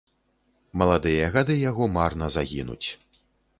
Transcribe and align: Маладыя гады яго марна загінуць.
Маладыя 0.81 1.27
гады 1.35 1.53
яго 1.69 1.83
марна 1.99 2.33
загінуць. 2.39 2.83